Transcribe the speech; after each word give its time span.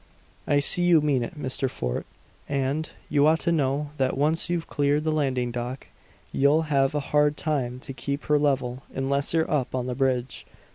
"I 0.47 0.59
see 0.59 0.81
you 0.81 0.99
mean 0.99 1.21
it, 1.21 1.39
Mr. 1.39 1.69
Fort. 1.69 2.07
And 2.49 2.89
you 3.07 3.27
ought 3.27 3.39
to 3.41 3.51
know 3.51 3.91
that 3.97 4.17
once 4.17 4.49
you've 4.49 4.65
cleared 4.65 5.03
the 5.03 5.11
landing 5.11 5.51
dock, 5.51 5.89
you'll 6.31 6.63
have 6.73 6.95
a 6.95 6.99
hard 7.11 7.37
time 7.37 7.79
to 7.81 7.93
keep 7.93 8.23
her 8.23 8.39
level 8.39 8.81
unless 8.95 9.31
you're 9.31 9.51
up 9.51 9.75
on 9.75 9.85
the 9.85 9.93
bridge. 9.93 10.47